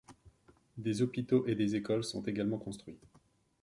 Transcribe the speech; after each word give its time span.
Des 0.79 1.03
hôpitaux 1.03 1.45
et 1.45 1.53
des 1.53 1.75
écoles 1.75 2.03
sont 2.03 2.23
également 2.23 2.57
construits. 2.57 2.97